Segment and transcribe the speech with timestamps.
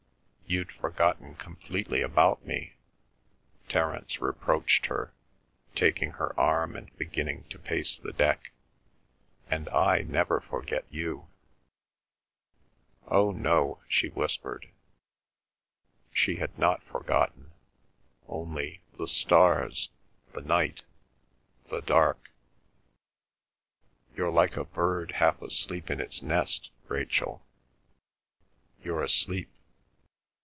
[0.51, 2.73] "You'd forgotten completely about me,"
[3.69, 5.13] Terence reproached her,
[5.75, 8.51] taking her arm and beginning to pace the deck,
[9.49, 11.29] "and I never forget you."
[13.07, 14.67] "Oh, no," she whispered,
[16.11, 17.51] she had not forgotten,
[18.27, 22.29] only the stars—the night—the dark—
[24.17, 27.41] "You're like a bird half asleep in its nest, Rachel.
[28.83, 29.49] You're asleep.